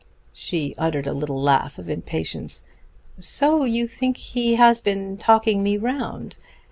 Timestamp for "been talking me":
4.81-5.77